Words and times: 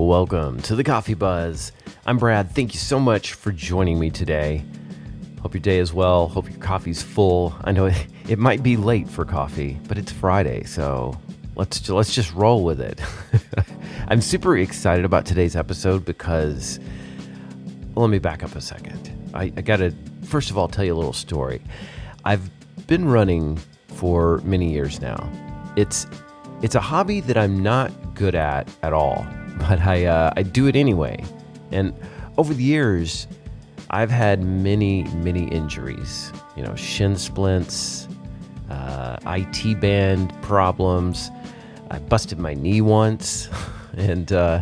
Welcome 0.00 0.62
to 0.62 0.74
the 0.74 0.82
Coffee 0.82 1.12
Buzz. 1.12 1.72
I'm 2.06 2.16
Brad. 2.16 2.52
Thank 2.52 2.72
you 2.72 2.80
so 2.80 2.98
much 2.98 3.34
for 3.34 3.52
joining 3.52 4.00
me 4.00 4.08
today. 4.08 4.64
Hope 5.42 5.52
your 5.52 5.60
day 5.60 5.78
is 5.78 5.92
well. 5.92 6.26
Hope 6.26 6.48
your 6.48 6.58
coffee's 6.58 7.02
full. 7.02 7.54
I 7.64 7.72
know 7.72 7.84
it, 7.84 8.06
it 8.28 8.38
might 8.38 8.62
be 8.62 8.78
late 8.78 9.10
for 9.10 9.26
coffee, 9.26 9.78
but 9.86 9.98
it's 9.98 10.10
Friday, 10.10 10.64
so 10.64 11.20
let's 11.54 11.86
let's 11.90 12.14
just 12.14 12.32
roll 12.32 12.64
with 12.64 12.80
it. 12.80 12.98
I'm 14.08 14.22
super 14.22 14.56
excited 14.56 15.04
about 15.04 15.26
today's 15.26 15.54
episode 15.54 16.06
because 16.06 16.80
well, 17.94 18.06
let 18.06 18.10
me 18.10 18.18
back 18.18 18.42
up 18.42 18.56
a 18.56 18.60
second. 18.62 19.30
I, 19.34 19.52
I 19.54 19.60
got 19.60 19.76
to 19.76 19.94
first 20.24 20.50
of 20.50 20.56
all 20.56 20.66
tell 20.66 20.84
you 20.84 20.94
a 20.94 20.96
little 20.96 21.12
story. 21.12 21.60
I've 22.24 22.50
been 22.86 23.06
running 23.06 23.60
for 23.88 24.38
many 24.44 24.72
years 24.72 25.02
now. 25.02 25.30
It's 25.76 26.06
it's 26.62 26.74
a 26.74 26.80
hobby 26.80 27.20
that 27.20 27.36
I'm 27.36 27.62
not 27.62 28.14
good 28.14 28.34
at 28.34 28.66
at 28.82 28.94
all, 28.94 29.26
but 29.60 29.80
I 29.80 30.06
uh, 30.06 30.32
I 30.36 30.42
do 30.42 30.66
it 30.66 30.76
anyway. 30.76 31.24
And 31.70 31.94
over 32.38 32.52
the 32.52 32.62
years, 32.62 33.26
I've 33.90 34.10
had 34.10 34.42
many 34.42 35.04
many 35.14 35.44
injuries. 35.48 36.32
You 36.56 36.64
know, 36.64 36.74
shin 36.74 37.16
splints, 37.16 38.08
uh, 38.68 39.16
IT 39.26 39.80
band 39.80 40.32
problems. 40.42 41.30
I 41.90 41.98
busted 41.98 42.38
my 42.38 42.54
knee 42.54 42.80
once, 42.80 43.48
and 43.96 44.32
uh, 44.32 44.60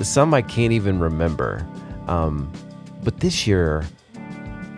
some 0.00 0.34
I 0.34 0.42
can't 0.42 0.72
even 0.72 0.98
remember. 0.98 1.66
Um, 2.08 2.52
but 3.02 3.20
this 3.20 3.46
year, 3.46 3.84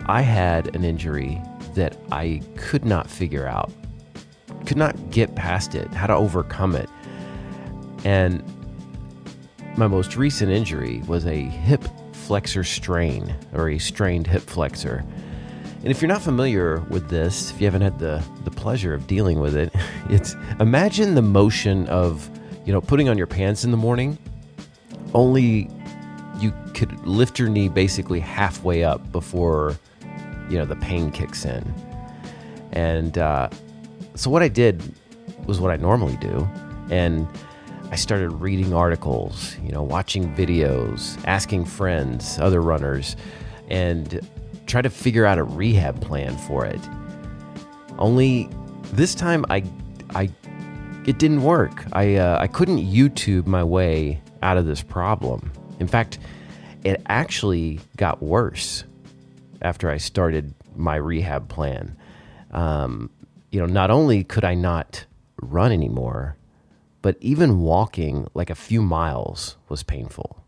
I 0.05 0.21
had 0.21 0.75
an 0.75 0.83
injury 0.83 1.41
that 1.75 1.97
I 2.11 2.41
could 2.55 2.85
not 2.85 3.09
figure 3.09 3.47
out 3.47 3.71
could 4.65 4.77
not 4.77 5.11
get 5.11 5.35
past 5.35 5.75
it, 5.75 5.93
how 5.93 6.07
to 6.07 6.15
overcome 6.15 6.75
it. 6.75 6.89
And 8.03 8.43
my 9.77 9.87
most 9.87 10.15
recent 10.15 10.51
injury 10.51 11.01
was 11.07 11.25
a 11.25 11.41
hip 11.41 11.83
flexor 12.13 12.63
strain 12.63 13.35
or 13.53 13.69
a 13.69 13.77
strained 13.77 14.25
hip 14.25 14.43
flexor. 14.43 15.03
And 15.81 15.91
if 15.91 16.01
you're 16.01 16.09
not 16.09 16.21
familiar 16.21 16.79
with 16.89 17.09
this, 17.09 17.51
if 17.51 17.59
you 17.59 17.67
haven't 17.67 17.81
had 17.81 17.99
the, 17.99 18.23
the 18.43 18.51
pleasure 18.51 18.93
of 18.93 19.05
dealing 19.05 19.39
with 19.39 19.55
it, 19.55 19.73
it's 20.09 20.35
imagine 20.59 21.13
the 21.13 21.21
motion 21.21 21.87
of, 21.87 22.29
you 22.65 22.73
know, 22.73 22.81
putting 22.81 23.09
on 23.09 23.17
your 23.17 23.27
pants 23.27 23.63
in 23.63 23.71
the 23.71 23.77
morning, 23.77 24.17
only 25.13 25.69
you 26.39 26.53
could 26.73 27.05
lift 27.05 27.37
your 27.37 27.49
knee 27.49 27.69
basically 27.69 28.19
halfway 28.19 28.83
up 28.83 29.11
before, 29.11 29.77
you 30.49 30.57
know, 30.57 30.65
the 30.65 30.75
pain 30.77 31.11
kicks 31.11 31.45
in. 31.45 31.73
And 32.71 33.17
uh, 33.17 33.49
so 34.15 34.29
what 34.29 34.41
I 34.41 34.47
did 34.47 34.81
was 35.45 35.59
what 35.59 35.71
I 35.71 35.77
normally 35.77 36.17
do, 36.17 36.49
and 36.89 37.27
I 37.91 37.95
started 37.95 38.29
reading 38.29 38.73
articles, 38.73 39.55
you 39.63 39.71
know, 39.71 39.83
watching 39.83 40.33
videos, 40.35 41.23
asking 41.25 41.65
friends, 41.65 42.39
other 42.39 42.61
runners, 42.61 43.15
and 43.69 44.19
try 44.65 44.81
to 44.81 44.89
figure 44.89 45.25
out 45.25 45.37
a 45.37 45.43
rehab 45.43 46.01
plan 46.01 46.37
for 46.39 46.65
it. 46.65 46.79
Only 47.97 48.49
this 48.93 49.15
time 49.15 49.45
I 49.49 49.63
I 50.13 50.29
it 51.05 51.19
didn't 51.19 51.43
work. 51.43 51.85
I 51.93 52.15
uh, 52.15 52.39
I 52.39 52.47
couldn't 52.47 52.79
YouTube 52.79 53.45
my 53.45 53.63
way 53.63 54.21
out 54.41 54.57
of 54.57 54.65
this 54.65 54.81
problem. 54.81 55.51
In 55.79 55.87
fact, 55.87 56.17
it 56.83 57.01
actually 57.07 57.79
got 57.97 58.21
worse 58.21 58.83
after 59.61 59.89
I 59.89 59.97
started 59.97 60.53
my 60.75 60.95
rehab 60.95 61.49
plan. 61.49 61.95
Um, 62.51 63.09
you 63.51 63.59
know, 63.59 63.65
not 63.65 63.91
only 63.91 64.23
could 64.23 64.43
I 64.43 64.53
not 64.53 65.05
run 65.41 65.71
anymore, 65.71 66.37
but 67.05 67.17
even 67.21 67.61
walking 67.61 68.25
like 68.33 68.49
a 68.49 68.55
few 68.55 68.81
miles 68.81 69.57
was 69.69 69.83
painful. 69.83 70.43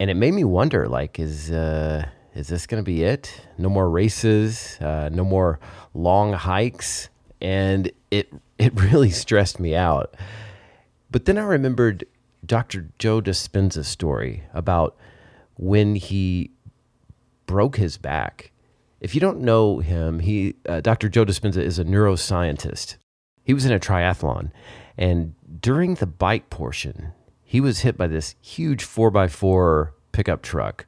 And 0.00 0.08
it 0.08 0.14
made 0.14 0.32
me 0.32 0.42
wonder 0.42 0.88
like, 0.88 1.18
is, 1.18 1.50
uh, 1.50 2.06
is 2.34 2.48
this 2.48 2.66
going 2.66 2.82
to 2.82 2.82
be 2.82 3.02
it? 3.02 3.42
No 3.58 3.68
more 3.68 3.90
races, 3.90 4.78
uh, 4.80 5.10
no 5.12 5.22
more 5.22 5.60
long 5.92 6.32
hikes. 6.32 7.10
And 7.42 7.92
it, 8.10 8.32
it 8.56 8.72
really 8.80 9.10
stressed 9.10 9.60
me 9.60 9.76
out. 9.76 10.14
But 11.10 11.26
then 11.26 11.36
I 11.36 11.42
remembered 11.42 12.06
Dr. 12.46 12.88
Joe 12.98 13.20
Dispenza's 13.20 13.86
story 13.86 14.44
about 14.54 14.96
when 15.58 15.94
he 15.94 16.52
broke 17.44 17.76
his 17.76 17.98
back 17.98 18.50
if 19.00 19.14
you 19.14 19.20
don't 19.20 19.40
know 19.40 19.80
him, 19.80 20.20
he 20.20 20.54
uh, 20.66 20.80
Dr. 20.80 21.10
Joe 21.10 21.26
Dispenza 21.26 21.58
is 21.58 21.78
a 21.78 21.84
neuroscientist. 21.84 22.96
He 23.44 23.54
was 23.54 23.66
in 23.66 23.72
a 23.72 23.78
triathlon, 23.78 24.50
and 24.96 25.34
during 25.60 25.94
the 25.94 26.06
bike 26.06 26.50
portion, 26.50 27.12
he 27.44 27.60
was 27.60 27.80
hit 27.80 27.96
by 27.96 28.06
this 28.06 28.34
huge 28.40 28.82
four 28.82 29.16
x 29.16 29.34
four 29.34 29.94
pickup 30.12 30.42
truck, 30.42 30.86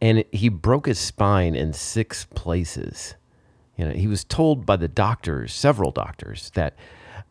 and 0.00 0.24
he 0.32 0.48
broke 0.48 0.86
his 0.86 0.98
spine 0.98 1.54
in 1.54 1.72
six 1.72 2.24
places. 2.34 3.16
You 3.76 3.86
know, 3.86 3.92
he 3.92 4.06
was 4.06 4.24
told 4.24 4.64
by 4.64 4.76
the 4.76 4.88
doctors, 4.88 5.52
several 5.52 5.90
doctors, 5.90 6.50
that 6.54 6.76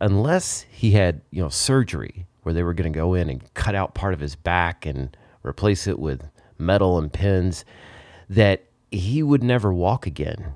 unless 0.02 0.66
he 0.70 0.92
had 0.92 1.22
you 1.32 1.42
know 1.42 1.50
surgery 1.50 2.26
where 2.44 2.54
they 2.54 2.64
were 2.64 2.74
going 2.74 2.92
to 2.92 2.98
go 2.98 3.14
in 3.14 3.30
and 3.30 3.54
cut 3.54 3.76
out 3.76 3.94
part 3.94 4.14
of 4.14 4.20
his 4.20 4.36
back 4.36 4.86
and 4.86 5.16
replace 5.44 5.88
it 5.88 6.00
with 6.00 6.30
metal 6.58 6.98
and 6.98 7.14
pins, 7.14 7.64
that 8.30 8.66
he 8.92 9.24
would 9.24 9.44
never 9.44 9.74
walk 9.74 10.06
again. 10.06 10.54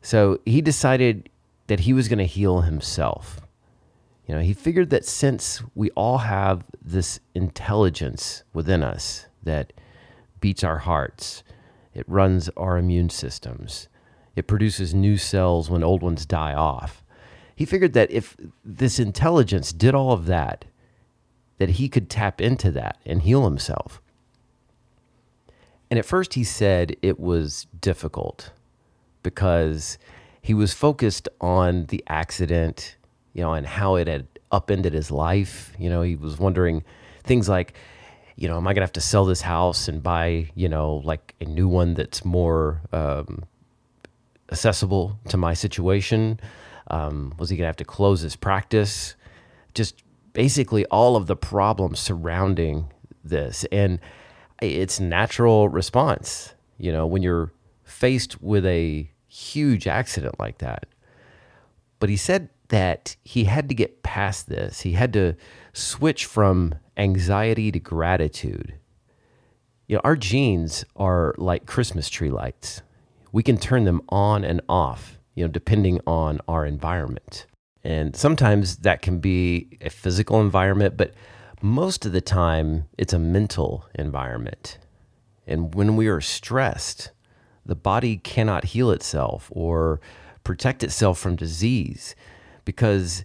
So 0.00 0.40
he 0.46 0.62
decided 0.62 1.28
that 1.68 1.80
he 1.80 1.92
was 1.92 2.08
going 2.08 2.18
to 2.18 2.26
heal 2.26 2.62
himself. 2.62 3.40
You 4.26 4.34
know, 4.34 4.40
he 4.40 4.52
figured 4.52 4.90
that 4.90 5.06
since 5.06 5.62
we 5.74 5.90
all 5.92 6.18
have 6.18 6.64
this 6.82 7.20
intelligence 7.34 8.42
within 8.52 8.82
us 8.82 9.26
that 9.42 9.72
beats 10.40 10.64
our 10.64 10.78
hearts, 10.78 11.42
it 11.94 12.04
runs 12.08 12.50
our 12.56 12.76
immune 12.76 13.10
systems, 13.10 13.88
it 14.36 14.46
produces 14.46 14.94
new 14.94 15.16
cells 15.16 15.70
when 15.70 15.82
old 15.82 16.02
ones 16.02 16.26
die 16.26 16.54
off. 16.54 17.02
He 17.56 17.64
figured 17.64 17.92
that 17.94 18.10
if 18.10 18.36
this 18.64 18.98
intelligence 18.98 19.72
did 19.72 19.94
all 19.94 20.12
of 20.12 20.26
that, 20.26 20.64
that 21.58 21.70
he 21.70 21.88
could 21.88 22.08
tap 22.08 22.40
into 22.40 22.70
that 22.70 22.98
and 23.04 23.22
heal 23.22 23.44
himself. 23.44 24.00
And 25.90 25.98
at 25.98 26.04
first, 26.04 26.34
he 26.34 26.44
said 26.44 26.96
it 27.02 27.18
was 27.18 27.66
difficult 27.80 28.52
because 29.22 29.98
he 30.42 30.54
was 30.54 30.72
focused 30.72 31.28
on 31.40 31.86
the 31.86 32.02
accident, 32.06 32.96
you 33.32 33.42
know, 33.42 33.52
and 33.52 33.66
how 33.66 33.96
it 33.96 34.08
had 34.08 34.26
upended 34.50 34.92
his 34.92 35.10
life. 35.10 35.72
You 35.78 35.90
know, 35.90 36.02
he 36.02 36.16
was 36.16 36.38
wondering 36.38 36.84
things 37.24 37.48
like, 37.48 37.74
you 38.36 38.48
know, 38.48 38.56
am 38.56 38.66
I 38.66 38.72
going 38.72 38.82
to 38.82 38.86
have 38.86 38.92
to 38.92 39.00
sell 39.00 39.24
this 39.24 39.40
house 39.40 39.88
and 39.88 40.02
buy, 40.02 40.50
you 40.54 40.68
know, 40.68 41.02
like 41.04 41.34
a 41.40 41.44
new 41.44 41.68
one 41.68 41.94
that's 41.94 42.24
more 42.24 42.80
um, 42.92 43.44
accessible 44.50 45.18
to 45.28 45.36
my 45.36 45.54
situation? 45.54 46.38
Um, 46.88 47.34
was 47.38 47.50
he 47.50 47.56
going 47.56 47.64
to 47.64 47.68
have 47.68 47.76
to 47.76 47.84
close 47.84 48.20
his 48.20 48.36
practice? 48.36 49.16
Just 49.74 50.02
basically 50.32 50.86
all 50.86 51.16
of 51.16 51.26
the 51.26 51.36
problems 51.36 51.98
surrounding 51.98 52.92
this. 53.24 53.64
And 53.72 53.98
it's 54.62 55.00
natural 55.00 55.68
response, 55.68 56.54
you 56.78 56.92
know, 56.92 57.06
when 57.06 57.22
you're 57.22 57.52
faced 57.84 58.40
with 58.40 58.64
a 58.66 59.10
huge 59.28 59.86
accident 59.86 60.38
like 60.38 60.58
that. 60.58 60.86
But 62.00 62.08
he 62.08 62.16
said 62.16 62.48
that 62.68 63.16
he 63.24 63.44
had 63.44 63.68
to 63.68 63.74
get 63.74 64.02
past 64.02 64.48
this. 64.48 64.82
He 64.82 64.92
had 64.92 65.12
to 65.14 65.34
switch 65.72 66.26
from 66.26 66.74
anxiety 66.96 67.70
to 67.72 67.78
gratitude. 67.78 68.74
You 69.86 69.96
know, 69.96 70.02
our 70.04 70.16
genes 70.16 70.84
are 70.96 71.34
like 71.38 71.66
Christmas 71.66 72.08
tree 72.08 72.30
lights. 72.30 72.82
We 73.32 73.42
can 73.42 73.58
turn 73.58 73.84
them 73.84 74.02
on 74.08 74.44
and 74.44 74.60
off, 74.68 75.18
you 75.34 75.44
know, 75.44 75.48
depending 75.48 76.00
on 76.06 76.40
our 76.46 76.66
environment. 76.66 77.46
And 77.84 78.14
sometimes 78.14 78.78
that 78.78 79.02
can 79.02 79.18
be 79.18 79.78
a 79.80 79.90
physical 79.90 80.40
environment, 80.40 80.96
but 80.96 81.14
most 81.62 82.04
of 82.04 82.12
the 82.12 82.20
time 82.20 82.84
it's 82.98 83.12
a 83.12 83.18
mental 83.18 83.86
environment. 83.94 84.78
And 85.46 85.74
when 85.74 85.96
we 85.96 86.08
are 86.08 86.20
stressed, 86.20 87.12
the 87.68 87.76
body 87.76 88.16
cannot 88.16 88.64
heal 88.64 88.90
itself 88.90 89.48
or 89.54 90.00
protect 90.42 90.82
itself 90.82 91.18
from 91.18 91.36
disease 91.36 92.16
because 92.64 93.22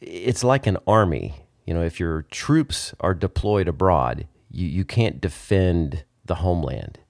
it's 0.00 0.44
like 0.44 0.66
an 0.66 0.78
army. 0.86 1.34
You 1.66 1.74
know, 1.74 1.82
if 1.82 1.98
your 1.98 2.22
troops 2.22 2.94
are 3.00 3.12
deployed 3.12 3.68
abroad, 3.68 4.26
you, 4.50 4.68
you 4.68 4.84
can't 4.84 5.20
defend 5.20 6.04
the 6.24 6.36
homeland. 6.36 7.00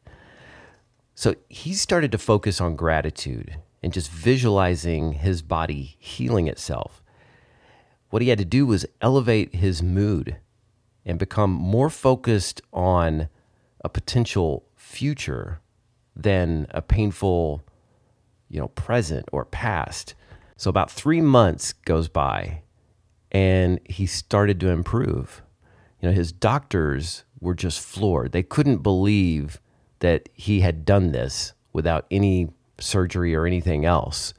So 1.14 1.34
he 1.50 1.74
started 1.74 2.10
to 2.12 2.18
focus 2.18 2.60
on 2.60 2.74
gratitude 2.74 3.58
and 3.82 3.92
just 3.92 4.10
visualizing 4.10 5.12
his 5.12 5.42
body 5.42 5.96
healing 5.98 6.48
itself. 6.48 7.02
What 8.08 8.22
he 8.22 8.28
had 8.30 8.38
to 8.38 8.46
do 8.46 8.64
was 8.64 8.86
elevate 9.02 9.56
his 9.56 9.82
mood 9.82 10.36
and 11.04 11.18
become 11.18 11.50
more 11.50 11.90
focused 11.90 12.62
on 12.72 13.28
a 13.84 13.90
potential 13.90 14.64
future 14.74 15.60
than 16.14 16.66
a 16.70 16.82
painful, 16.82 17.62
you 18.48 18.60
know, 18.60 18.68
present 18.68 19.28
or 19.32 19.44
past. 19.44 20.14
So 20.56 20.68
about 20.68 20.90
three 20.90 21.20
months 21.20 21.72
goes 21.72 22.08
by 22.08 22.62
and 23.30 23.80
he 23.84 24.06
started 24.06 24.60
to 24.60 24.68
improve. 24.68 25.42
You 26.00 26.08
know, 26.08 26.14
his 26.14 26.32
doctors 26.32 27.24
were 27.40 27.54
just 27.54 27.80
floored. 27.80 28.32
They 28.32 28.42
couldn't 28.42 28.78
believe 28.78 29.60
that 30.00 30.28
he 30.34 30.60
had 30.60 30.84
done 30.84 31.12
this 31.12 31.52
without 31.72 32.06
any 32.10 32.50
surgery 32.78 33.34
or 33.34 33.46
anything 33.46 33.84
else. 33.84 34.34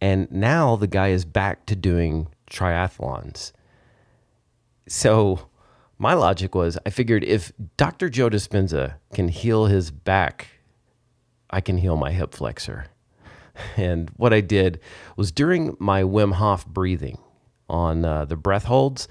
And 0.00 0.30
now 0.32 0.76
the 0.76 0.86
guy 0.86 1.08
is 1.08 1.24
back 1.24 1.66
to 1.66 1.76
doing 1.76 2.28
triathlons. 2.50 3.52
So 4.88 5.48
my 5.98 6.14
logic 6.14 6.54
was 6.54 6.78
I 6.84 6.90
figured 6.90 7.22
if 7.24 7.52
Dr. 7.76 8.08
Joe 8.08 8.30
Dispenza 8.30 8.94
can 9.12 9.28
heal 9.28 9.66
his 9.66 9.90
back, 9.90 10.48
I 11.50 11.60
can 11.60 11.78
heal 11.78 11.96
my 11.96 12.12
hip 12.12 12.34
flexor. 12.34 12.86
And 13.76 14.10
what 14.16 14.32
I 14.32 14.40
did 14.40 14.80
was 15.16 15.32
during 15.32 15.76
my 15.78 16.02
Wim 16.02 16.34
Hof 16.34 16.66
breathing 16.66 17.18
on 17.68 18.04
uh, 18.04 18.24
the 18.24 18.36
breath 18.36 18.64
holds, 18.64 19.06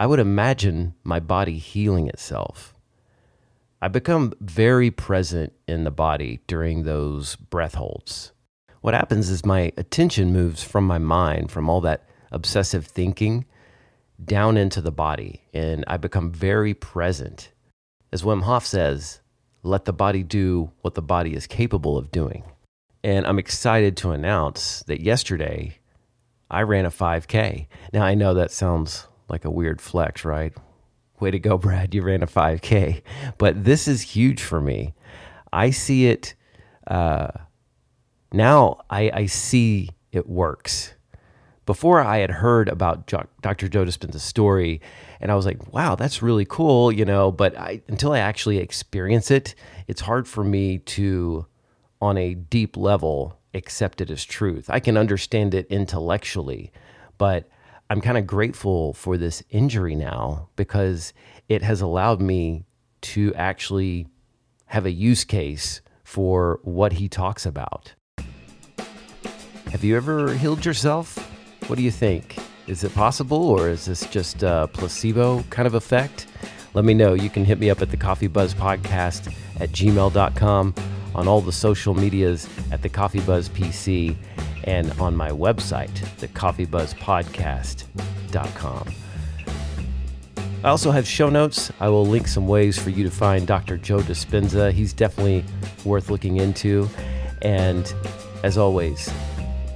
I 0.00 0.06
would 0.06 0.18
imagine 0.18 0.94
my 1.04 1.20
body 1.20 1.58
healing 1.58 2.08
itself. 2.08 2.74
I 3.80 3.88
become 3.88 4.32
very 4.40 4.90
present 4.90 5.52
in 5.68 5.84
the 5.84 5.90
body 5.90 6.40
during 6.46 6.82
those 6.82 7.36
breath 7.36 7.74
holds. 7.74 8.32
What 8.80 8.94
happens 8.94 9.30
is 9.30 9.46
my 9.46 9.72
attention 9.76 10.32
moves 10.32 10.62
from 10.62 10.86
my 10.86 10.98
mind, 10.98 11.50
from 11.50 11.68
all 11.68 11.80
that 11.82 12.08
obsessive 12.32 12.86
thinking, 12.86 13.44
down 14.24 14.56
into 14.56 14.80
the 14.80 14.92
body, 14.92 15.42
and 15.54 15.84
I 15.86 15.96
become 15.96 16.32
very 16.32 16.74
present. 16.74 17.52
As 18.12 18.22
Wim 18.22 18.42
Hof 18.42 18.66
says, 18.66 19.20
let 19.62 19.84
the 19.84 19.92
body 19.92 20.22
do 20.22 20.70
what 20.80 20.94
the 20.94 21.02
body 21.02 21.34
is 21.34 21.46
capable 21.46 21.96
of 21.96 22.10
doing. 22.10 22.44
And 23.04 23.26
I'm 23.26 23.38
excited 23.38 23.96
to 23.98 24.10
announce 24.10 24.82
that 24.84 25.00
yesterday 25.00 25.78
I 26.50 26.62
ran 26.62 26.84
a 26.84 26.90
5K. 26.90 27.66
Now, 27.92 28.04
I 28.04 28.14
know 28.14 28.34
that 28.34 28.50
sounds 28.50 29.06
like 29.28 29.44
a 29.44 29.50
weird 29.50 29.80
flex, 29.80 30.24
right? 30.24 30.52
Way 31.18 31.30
to 31.30 31.38
go, 31.38 31.56
Brad. 31.56 31.94
You 31.94 32.02
ran 32.02 32.22
a 32.22 32.26
5K. 32.26 33.02
But 33.38 33.64
this 33.64 33.88
is 33.88 34.02
huge 34.02 34.42
for 34.42 34.60
me. 34.60 34.94
I 35.52 35.70
see 35.70 36.06
it 36.06 36.34
uh, 36.86 37.28
now, 38.32 38.80
I, 38.88 39.10
I 39.12 39.26
see 39.26 39.90
it 40.10 40.28
works. 40.28 40.94
Before 41.64 42.00
I 42.00 42.18
had 42.18 42.30
heard 42.30 42.68
about 42.68 43.06
Dr. 43.06 43.68
Joe 43.68 43.84
Dispenza's 43.84 44.24
story, 44.24 44.80
and 45.20 45.30
I 45.30 45.36
was 45.36 45.46
like, 45.46 45.72
wow, 45.72 45.94
that's 45.94 46.20
really 46.20 46.44
cool, 46.44 46.90
you 46.90 47.04
know, 47.04 47.30
but 47.30 47.56
I, 47.56 47.82
until 47.86 48.12
I 48.12 48.18
actually 48.18 48.58
experience 48.58 49.30
it, 49.30 49.54
it's 49.86 50.00
hard 50.00 50.26
for 50.26 50.42
me 50.42 50.78
to, 50.78 51.46
on 52.00 52.18
a 52.18 52.34
deep 52.34 52.76
level, 52.76 53.38
accept 53.54 54.00
it 54.00 54.10
as 54.10 54.24
truth. 54.24 54.68
I 54.70 54.80
can 54.80 54.96
understand 54.96 55.54
it 55.54 55.68
intellectually, 55.68 56.72
but 57.16 57.48
I'm 57.88 58.00
kind 58.00 58.18
of 58.18 58.26
grateful 58.26 58.92
for 58.94 59.16
this 59.16 59.44
injury 59.50 59.94
now 59.94 60.48
because 60.56 61.12
it 61.48 61.62
has 61.62 61.80
allowed 61.80 62.20
me 62.20 62.64
to 63.02 63.32
actually 63.34 64.08
have 64.66 64.84
a 64.84 64.90
use 64.90 65.22
case 65.22 65.80
for 66.02 66.58
what 66.64 66.94
he 66.94 67.08
talks 67.08 67.46
about. 67.46 67.94
Have 69.66 69.84
you 69.84 69.96
ever 69.96 70.34
healed 70.34 70.64
yourself? 70.64 71.31
What 71.66 71.76
do 71.76 71.82
you 71.82 71.90
think? 71.90 72.38
Is 72.66 72.84
it 72.84 72.94
possible 72.94 73.50
or 73.50 73.68
is 73.68 73.84
this 73.86 74.06
just 74.06 74.42
a 74.42 74.68
placebo 74.72 75.42
kind 75.50 75.66
of 75.66 75.74
effect? 75.74 76.26
Let 76.74 76.84
me 76.84 76.94
know. 76.94 77.14
You 77.14 77.30
can 77.30 77.44
hit 77.44 77.58
me 77.58 77.70
up 77.70 77.82
at 77.82 77.90
the 77.90 77.96
Coffee 77.96 78.28
Buzz 78.28 78.54
Podcast 78.54 79.34
at 79.60 79.70
gmail.com, 79.70 80.74
on 81.14 81.28
all 81.28 81.40
the 81.40 81.52
social 81.52 81.94
medias 81.94 82.48
at 82.70 82.82
the 82.82 82.88
Coffee 82.88 83.20
Buzz 83.20 83.48
PC, 83.50 84.16
and 84.64 84.90
on 85.00 85.16
my 85.16 85.30
website, 85.30 85.90
thecoffeebuzzpodcast.com. 86.18 88.94
I 90.64 90.68
also 90.68 90.92
have 90.92 91.06
show 91.06 91.28
notes. 91.28 91.72
I 91.80 91.88
will 91.88 92.06
link 92.06 92.28
some 92.28 92.46
ways 92.46 92.78
for 92.78 92.90
you 92.90 93.02
to 93.02 93.10
find 93.10 93.46
Dr. 93.46 93.76
Joe 93.76 93.98
Dispenza. 93.98 94.72
He's 94.72 94.92
definitely 94.92 95.44
worth 95.84 96.08
looking 96.08 96.36
into. 96.36 96.88
And 97.42 97.92
as 98.44 98.56
always, 98.56 99.12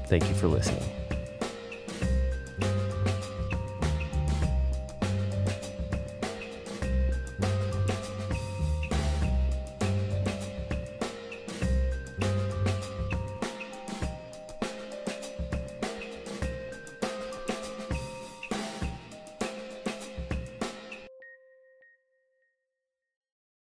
thank 0.06 0.28
you 0.28 0.34
for 0.36 0.46
listening. 0.46 0.95